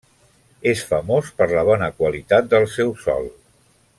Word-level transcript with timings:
És 0.71 0.79
famós 0.93 1.29
per 1.41 1.47
la 1.51 1.67
bona 1.69 1.91
qualitat 2.01 2.51
del 2.57 2.69
seu 2.79 2.93
sol. 3.07 3.31